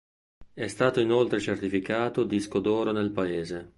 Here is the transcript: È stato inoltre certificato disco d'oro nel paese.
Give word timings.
È 0.53 0.65
stato 0.67 0.99
inoltre 0.99 1.39
certificato 1.39 2.23
disco 2.23 2.57
d'oro 2.59 2.91
nel 2.91 3.11
paese. 3.11 3.69